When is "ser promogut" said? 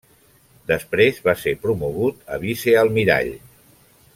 1.41-2.25